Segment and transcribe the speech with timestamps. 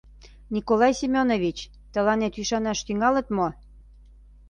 [0.55, 1.57] Николай Семёнович,
[1.93, 3.47] тыланет ӱшанаш тӱҥалыт мо?